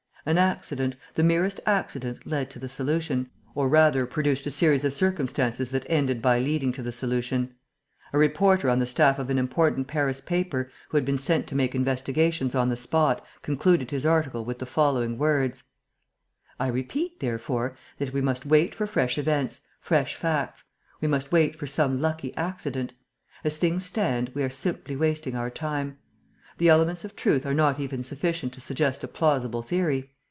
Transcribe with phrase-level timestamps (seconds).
[0.23, 4.93] An accident, the merest accident led to the solution, or rather produced a series of
[4.93, 7.55] circumstances that ended by leading to the solution.
[8.13, 11.55] A reporter on the staff of an important Paris paper, who had been sent to
[11.55, 15.63] make investigations on the spot, concluded his article with the following words:
[16.59, 20.65] "I repeat, therefore, that we must wait for fresh events, fresh facts;
[21.01, 22.93] we must wait for some lucky accident.
[23.43, 25.97] As things stand, we are simply wasting our time.
[26.57, 30.11] The elements of truth are not even sufficient to suggest a plausible theory.